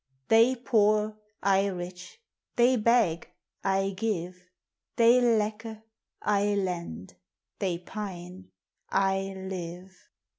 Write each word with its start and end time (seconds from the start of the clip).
They 0.29 0.55
poor, 0.55 1.15
T 1.45 1.69
rich; 1.69 2.19
they 2.55 2.75
beg, 2.75 3.29
I 3.63 3.93
give; 3.95 4.49
They 4.95 5.21
lacke, 5.21 5.83
I 6.23 6.55
lend; 6.55 7.17
they 7.59 7.77
pine, 7.77 8.49
I 8.89 9.35
live. 9.37 9.93